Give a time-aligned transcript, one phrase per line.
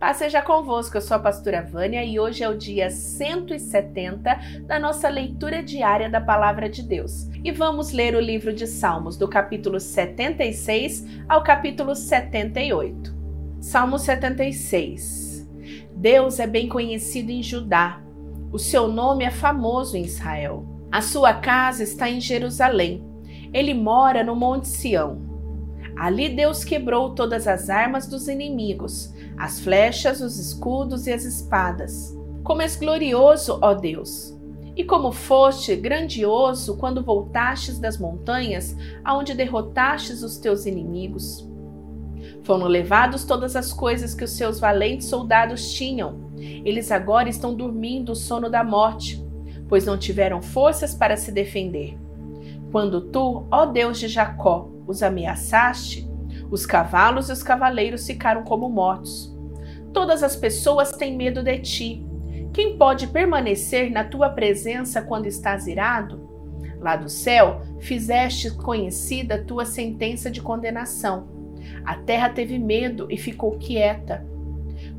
[0.00, 4.78] Paz seja convosco, eu sou a pastora Vânia e hoje é o dia 170 da
[4.78, 7.28] nossa leitura diária da Palavra de Deus.
[7.44, 13.14] E vamos ler o livro de Salmos, do capítulo 76 ao capítulo 78.
[13.60, 15.46] Salmo 76
[15.94, 18.00] Deus é bem conhecido em Judá,
[18.50, 20.64] o seu nome é famoso em Israel.
[20.90, 23.04] A sua casa está em Jerusalém,
[23.52, 25.29] ele mora no Monte Sião.
[26.00, 32.16] Ali Deus quebrou todas as armas dos inimigos, as flechas, os escudos e as espadas.
[32.42, 34.34] Como és glorioso, ó Deus!
[34.74, 41.46] E como foste grandioso quando voltastes das montanhas, aonde derrotastes os teus inimigos.
[42.44, 46.30] Foram levados todas as coisas que os seus valentes soldados tinham.
[46.38, 49.22] Eles agora estão dormindo o sono da morte,
[49.68, 51.98] pois não tiveram forças para se defender.
[52.72, 56.10] Quando tu, ó Deus de Jacó, os ameaçaste,
[56.50, 59.34] os cavalos e os cavaleiros ficaram como mortos.
[59.92, 62.06] Todas as pessoas têm medo de ti.
[62.52, 66.28] Quem pode permanecer na tua presença quando estás irado?
[66.80, 71.28] Lá do céu, fizeste conhecida tua sentença de condenação.
[71.84, 74.26] A terra teve medo e ficou quieta.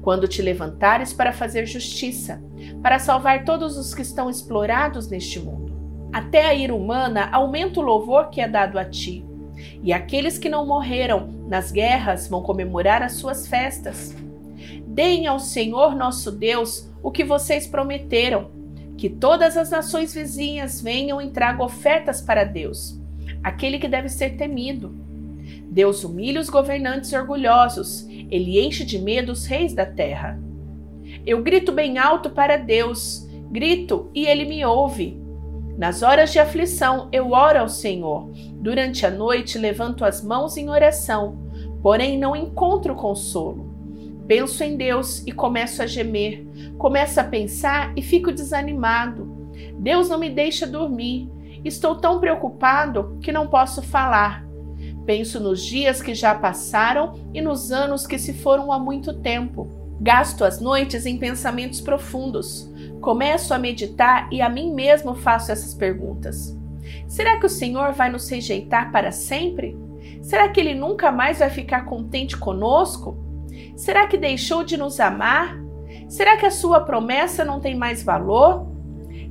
[0.01, 2.41] Quando te levantares para fazer justiça,
[2.81, 5.71] para salvar todos os que estão explorados neste mundo.
[6.13, 9.25] Até a ira humana aumenta o louvor que é dado a ti
[9.83, 14.15] e aqueles que não morreram nas guerras vão comemorar as suas festas.
[14.85, 18.51] Deem ao Senhor nosso Deus o que vocês prometeram,
[18.97, 22.99] que todas as nações vizinhas venham e tragam ofertas para Deus,
[23.43, 24.95] aquele que deve ser temido.
[25.71, 30.39] Deus humilha os governantes orgulhosos, ele enche de medo os reis da terra.
[31.25, 35.20] Eu grito bem alto para Deus, grito e ele me ouve.
[35.81, 38.29] Nas horas de aflição, eu oro ao Senhor.
[38.53, 41.39] Durante a noite, levanto as mãos em oração,
[41.81, 43.73] porém não encontro consolo.
[44.27, 46.45] Penso em Deus e começo a gemer.
[46.77, 49.25] Começo a pensar e fico desanimado.
[49.79, 51.27] Deus não me deixa dormir.
[51.65, 54.45] Estou tão preocupado que não posso falar.
[55.03, 59.67] Penso nos dias que já passaram e nos anos que se foram há muito tempo.
[60.00, 62.70] Gasto as noites em pensamentos profundos.
[63.01, 66.56] Começo a meditar e a mim mesmo faço essas perguntas.
[67.07, 69.75] Será que o Senhor vai nos rejeitar para sempre?
[70.22, 73.17] Será que ele nunca mais vai ficar contente conosco?
[73.75, 75.59] Será que deixou de nos amar?
[76.07, 78.67] Será que a sua promessa não tem mais valor?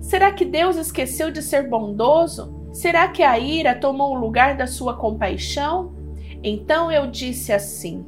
[0.00, 2.68] Será que Deus esqueceu de ser bondoso?
[2.72, 5.94] Será que a ira tomou o lugar da sua compaixão?
[6.42, 8.04] Então eu disse assim: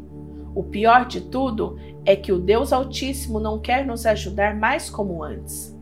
[0.55, 5.23] o pior de tudo é que o Deus Altíssimo não quer nos ajudar mais como
[5.23, 5.77] antes.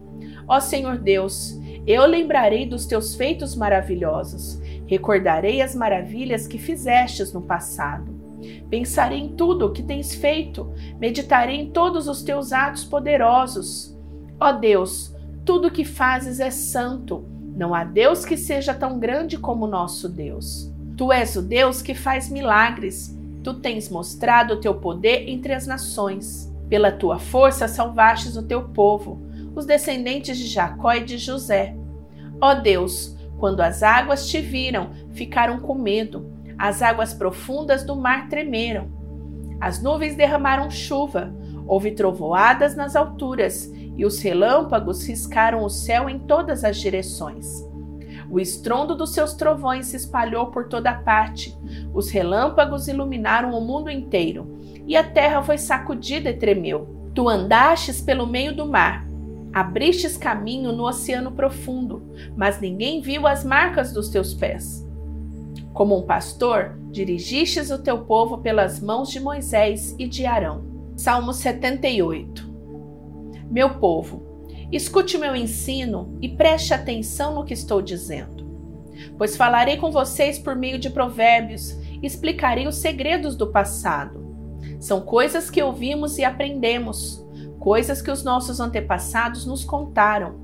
[0.47, 7.42] Ó Senhor Deus, eu lembrarei dos teus feitos maravilhosos, recordarei as maravilhas que fizestes no
[7.42, 8.20] passado.
[8.69, 13.97] Pensarei em tudo o que tens feito, meditarei em todos os teus atos poderosos.
[14.38, 15.14] Ó Deus,
[15.44, 17.25] tudo o que fazes é santo.
[17.54, 20.72] Não há Deus que seja tão grande como nosso Deus.
[20.97, 25.66] Tu és o Deus que faz milagres Tu tens mostrado o teu poder entre as
[25.66, 26.52] nações.
[26.68, 29.20] Pela tua força salvastes o teu povo,
[29.54, 31.74] os descendentes de Jacó e de José.
[32.40, 36.30] Ó Deus, quando as águas te viram, ficaram com medo.
[36.58, 38.88] As águas profundas do mar tremeram.
[39.60, 41.34] As nuvens derramaram chuva,
[41.66, 47.69] houve trovoadas nas alturas, e os relâmpagos riscaram o céu em todas as direções.
[48.30, 51.56] O estrondo dos seus trovões se espalhou por toda parte.
[51.92, 57.10] Os relâmpagos iluminaram o mundo inteiro, e a terra foi sacudida e tremeu.
[57.12, 59.04] Tu andastes pelo meio do mar,
[59.52, 62.02] abristes caminho no oceano profundo,
[62.36, 64.88] mas ninguém viu as marcas dos teus pés.
[65.72, 70.64] Como um pastor, dirigistes o teu povo pelas mãos de Moisés e de Arão.
[70.97, 72.48] Salmo 78
[73.50, 74.29] Meu povo,
[74.72, 78.48] Escute meu ensino e preste atenção no que estou dizendo.
[79.19, 84.20] Pois falarei com vocês por meio de provérbios e explicarei os segredos do passado.
[84.78, 87.26] São coisas que ouvimos e aprendemos,
[87.59, 90.39] coisas que os nossos antepassados nos contaram.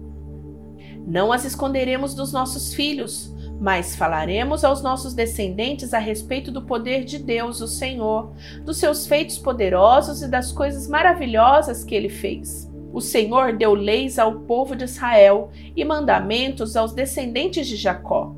[1.06, 7.04] Não as esconderemos dos nossos filhos, mas falaremos aos nossos descendentes a respeito do poder
[7.04, 8.32] de Deus, o Senhor,
[8.64, 12.68] dos seus feitos poderosos e das coisas maravilhosas que ele fez.
[12.96, 18.34] O Senhor deu leis ao povo de Israel e mandamentos aos descendentes de Jacó.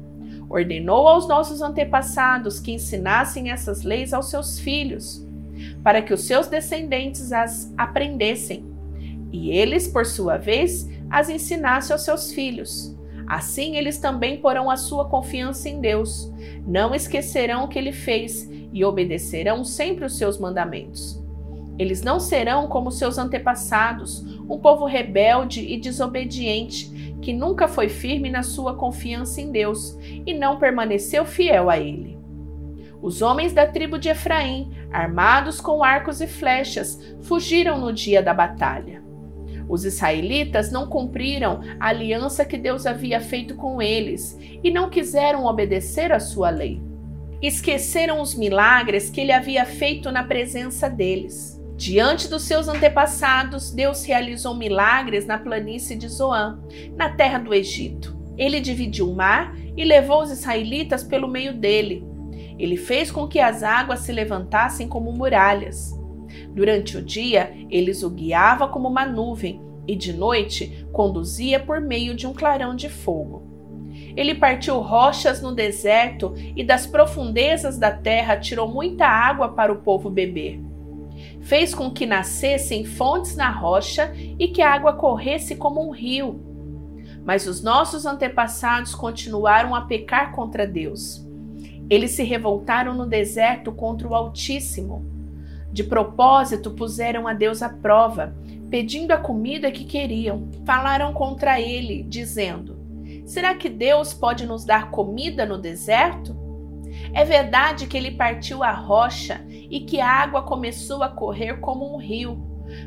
[0.51, 5.25] Ordenou aos nossos antepassados que ensinassem essas leis aos seus filhos,
[5.85, 8.65] para que os seus descendentes as aprendessem,
[9.31, 12.99] e eles, por sua vez, as ensinassem aos seus filhos.
[13.29, 16.33] Assim eles também porão a sua confiança em Deus,
[16.67, 21.28] não esquecerão o que ele fez e obedecerão sempre os seus mandamentos.
[21.79, 28.31] Eles não serão como seus antepassados, um povo rebelde e desobediente, que nunca foi firme
[28.31, 29.97] na sua confiança em Deus
[30.27, 32.19] e não permaneceu fiel a Ele.
[33.01, 38.35] Os homens da tribo de Efraim, armados com arcos e flechas, fugiram no dia da
[38.35, 39.03] batalha.
[39.69, 45.45] Os israelitas não cumpriram a aliança que Deus havia feito com eles e não quiseram
[45.45, 46.83] obedecer à sua lei.
[47.41, 51.58] Esqueceram os milagres que ele havia feito na presença deles.
[51.79, 56.61] Diante dos seus antepassados, Deus realizou milagres na planície de Zoan,
[56.97, 58.19] na terra do Egito.
[58.37, 62.05] Ele dividiu o mar e levou os israelitas pelo meio dele.
[62.59, 65.97] Ele fez com que as águas se levantassem como muralhas.
[66.53, 72.13] Durante o dia, eles o guiava como uma nuvem e de noite conduzia por meio
[72.13, 73.47] de um clarão de fogo.
[74.17, 79.77] Ele partiu rochas no deserto e das profundezas da terra tirou muita água para o
[79.77, 80.68] povo beber
[81.41, 86.41] fez com que nascessem fontes na rocha e que a água corresse como um rio.
[87.25, 91.27] Mas os nossos antepassados continuaram a pecar contra Deus.
[91.91, 95.07] Eles se revoltaram no deserto contra o Altíssimo.
[95.73, 98.35] De propósito puseram a Deus à prova,
[98.71, 100.49] pedindo a comida que queriam.
[100.67, 102.79] Falaram contra ele, dizendo:
[103.27, 106.37] Será que Deus pode nos dar comida no deserto?
[107.13, 111.95] É verdade que ele partiu a rocha e que a água começou a correr como
[111.95, 112.39] um rio.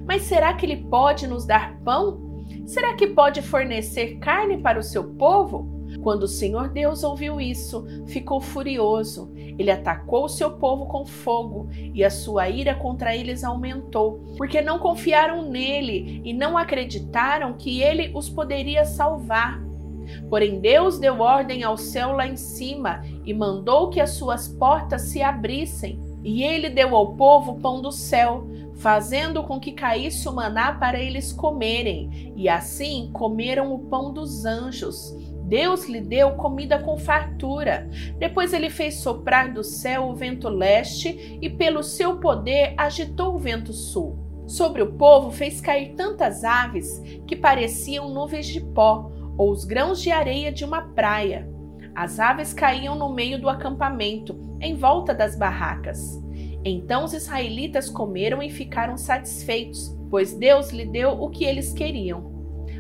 [0.06, 2.46] Mas será que ele pode nos dar pão?
[2.66, 5.82] Será que pode fornecer carne para o seu povo?
[6.02, 9.32] Quando o Senhor Deus ouviu isso, ficou furioso.
[9.36, 14.62] Ele atacou o seu povo com fogo e a sua ira contra eles aumentou, porque
[14.62, 19.62] não confiaram nele e não acreditaram que ele os poderia salvar.
[20.30, 25.04] Porém, Deus deu ordem ao céu lá em cima e mandou que as suas portas
[25.04, 26.00] se abrissem.
[26.24, 31.00] E ele deu ao povo pão do céu, fazendo com que caísse o maná para
[31.00, 32.34] eles comerem.
[32.36, 35.16] E assim comeram o pão dos anjos.
[35.44, 37.90] Deus lhe deu comida com fartura.
[38.18, 43.40] Depois ele fez soprar do céu o vento leste e, pelo seu poder, agitou o
[43.40, 44.18] vento sul.
[44.48, 50.02] Sobre o povo fez cair tantas aves que pareciam nuvens de pó ou os grãos
[50.02, 51.50] de areia de uma praia.
[51.94, 56.22] As aves caíam no meio do acampamento, em volta das barracas.
[56.64, 62.32] Então os israelitas comeram e ficaram satisfeitos, pois Deus lhe deu o que eles queriam.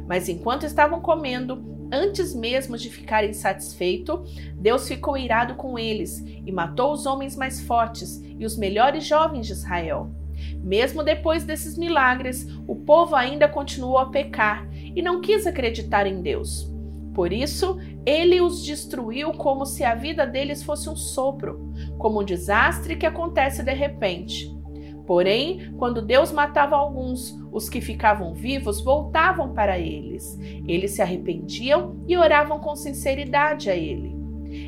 [0.07, 6.51] Mas enquanto estavam comendo, antes mesmo de ficarem satisfeitos, Deus ficou irado com eles e
[6.51, 10.11] matou os homens mais fortes e os melhores jovens de Israel.
[10.63, 16.21] Mesmo depois desses milagres, o povo ainda continuou a pecar e não quis acreditar em
[16.21, 16.71] Deus.
[17.13, 21.70] Por isso, ele os destruiu como se a vida deles fosse um sopro,
[22.01, 24.51] como um desastre que acontece de repente.
[25.05, 30.37] Porém, quando Deus matava alguns, os que ficavam vivos voltavam para eles.
[30.67, 34.15] Eles se arrependiam e oravam com sinceridade a Ele.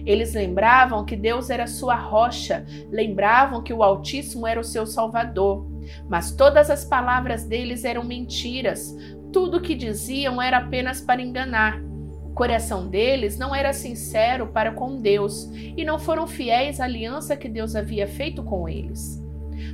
[0.06, 5.66] Eles lembravam que Deus era sua rocha, lembravam que o Altíssimo era o seu Salvador.
[6.10, 8.96] Mas todas as palavras deles eram mentiras,
[9.32, 11.93] tudo o que diziam era apenas para enganar.
[12.34, 17.38] O coração deles não era sincero para com Deus e não foram fiéis à aliança
[17.38, 19.24] que Deus havia feito com eles.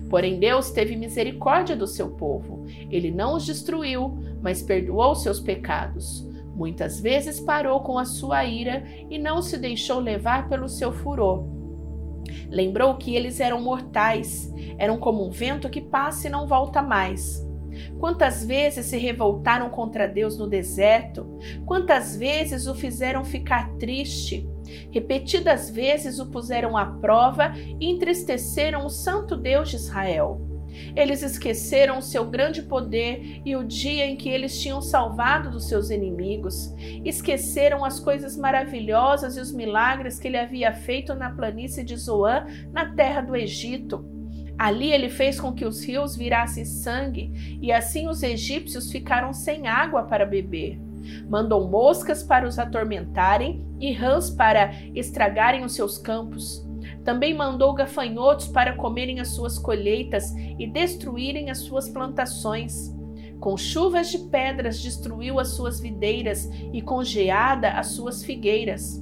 [0.09, 2.65] Porém, Deus teve misericórdia do seu povo.
[2.91, 6.27] Ele não os destruiu, mas perdoou seus pecados.
[6.53, 11.45] Muitas vezes parou com a sua ira e não se deixou levar pelo seu furor.
[12.50, 17.41] Lembrou que eles eram mortais, eram como um vento que passa e não volta mais.
[18.00, 21.39] Quantas vezes se revoltaram contra Deus no deserto?
[21.65, 24.48] Quantas vezes o fizeram ficar triste?
[24.91, 30.50] Repetidas vezes o puseram à prova e entristeceram o santo Deus de Israel.
[30.95, 35.67] Eles esqueceram o seu grande poder e o dia em que eles tinham salvado dos
[35.67, 36.74] seus inimigos.
[37.03, 42.45] Esqueceram as coisas maravilhosas e os milagres que ele havia feito na planície de Zoan,
[42.71, 44.18] na terra do Egito.
[44.60, 49.70] Ali ele fez com que os rios virassem sangue, e assim os egípcios ficaram sem
[49.70, 50.78] água para beber.
[51.30, 56.68] Mandou moscas para os atormentarem e rãs para estragarem os seus campos.
[57.06, 62.94] Também mandou gafanhotos para comerem as suas colheitas e destruírem as suas plantações.
[63.39, 69.01] Com chuvas de pedras destruiu as suas videiras e com geada as suas figueiras.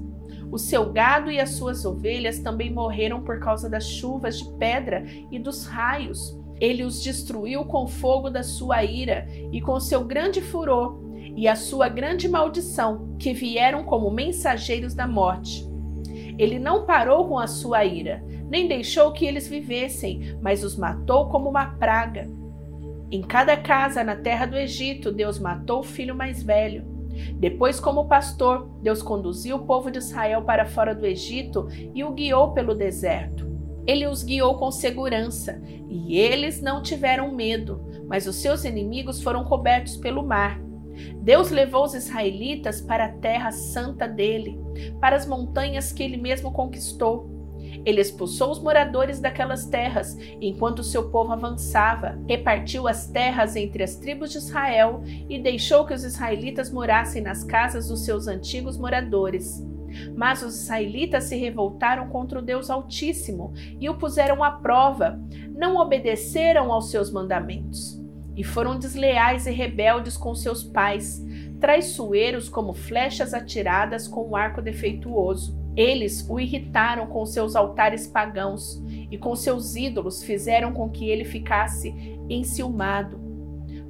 [0.52, 5.06] O seu gado e as suas ovelhas também morreram por causa das chuvas de pedra
[5.32, 6.38] e dos raios.
[6.60, 11.00] Ele os destruiu com o fogo da sua ira e com seu grande furor
[11.36, 15.68] e a sua grande maldição, que vieram como mensageiros da morte.
[16.38, 21.30] Ele não parou com a sua ira, nem deixou que eles vivessem, mas os matou
[21.30, 22.28] como uma praga.
[23.12, 26.97] Em cada casa na terra do Egito, Deus matou o filho mais velho.
[27.36, 32.12] Depois, como pastor, Deus conduziu o povo de Israel para fora do Egito e o
[32.12, 33.48] guiou pelo deserto.
[33.86, 39.46] Ele os guiou com segurança e eles não tiveram medo, mas os seus inimigos foram
[39.46, 40.60] cobertos pelo mar.
[41.22, 44.60] Deus levou os israelitas para a terra santa dele,
[45.00, 47.37] para as montanhas que ele mesmo conquistou.
[47.88, 53.96] Ele expulsou os moradores daquelas terras enquanto seu povo avançava, repartiu as terras entre as
[53.96, 59.66] tribos de Israel e deixou que os israelitas morassem nas casas dos seus antigos moradores.
[60.18, 65.18] Mas os israelitas se revoltaram contra o Deus Altíssimo e o puseram à prova,
[65.56, 68.04] não obedeceram aos seus mandamentos.
[68.36, 71.26] E foram desleais e rebeldes com seus pais,
[71.58, 75.67] traiçoeiros como flechas atiradas com um arco defeituoso.
[75.78, 81.24] Eles o irritaram com seus altares pagãos e com seus ídolos fizeram com que ele
[81.24, 81.94] ficasse
[82.28, 83.20] enciumado.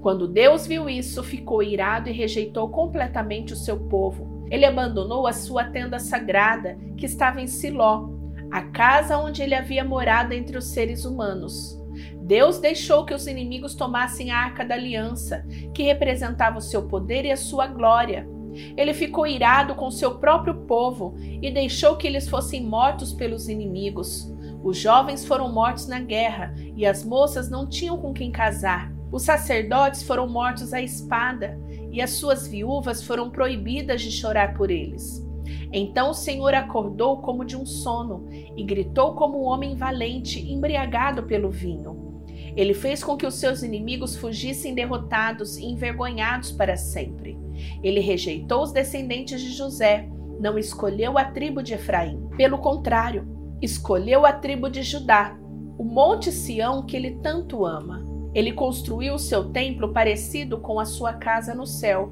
[0.01, 4.45] Quando Deus viu isso, ficou irado e rejeitou completamente o seu povo.
[4.51, 8.09] Ele abandonou a sua tenda sagrada, que estava em Siló,
[8.51, 11.81] a casa onde ele havia morado entre os seres humanos.
[12.21, 17.23] Deus deixou que os inimigos tomassem a arca da aliança, que representava o seu poder
[17.25, 18.27] e a sua glória.
[18.75, 24.31] Ele ficou irado com seu próprio povo e deixou que eles fossem mortos pelos inimigos.
[24.63, 28.91] Os jovens foram mortos na guerra e as moças não tinham com quem casar.
[29.11, 31.59] Os sacerdotes foram mortos à espada
[31.91, 35.25] e as suas viúvas foram proibidas de chorar por eles.
[35.71, 41.23] Então o Senhor acordou como de um sono e gritou como um homem valente, embriagado
[41.23, 42.23] pelo vinho.
[42.55, 47.37] Ele fez com que os seus inimigos fugissem derrotados e envergonhados para sempre.
[47.83, 50.07] Ele rejeitou os descendentes de José,
[50.39, 52.27] não escolheu a tribo de Efraim.
[52.37, 53.27] Pelo contrário,
[53.61, 55.37] escolheu a tribo de Judá,
[55.77, 58.03] o monte Sião que ele tanto ama.
[58.33, 62.11] Ele construiu seu templo parecido com a sua casa no céu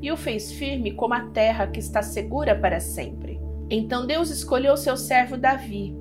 [0.00, 3.40] e o fez firme como a terra que está segura para sempre.
[3.68, 5.96] Então Deus escolheu seu servo Davi.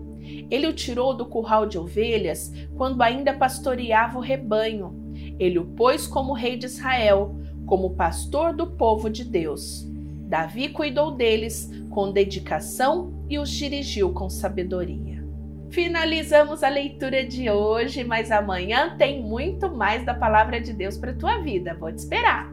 [0.50, 5.14] Ele o tirou do curral de ovelhas quando ainda pastoreava o rebanho.
[5.40, 9.88] Ele o pôs como rei de Israel, como pastor do povo de Deus.
[10.28, 15.24] Davi cuidou deles com dedicação e os dirigiu com sabedoria.
[15.70, 21.14] Finalizamos a leitura de hoje, mas amanhã tem muito mais da palavra de Deus para
[21.14, 21.76] tua vida.
[21.80, 22.52] Vou te esperar.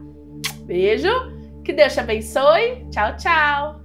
[0.65, 1.09] Beijo,
[1.63, 2.87] que Deus te abençoe.
[2.89, 3.80] Tchau, tchau.